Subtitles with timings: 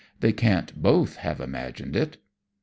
[0.19, 2.17] They can't both have imagined it."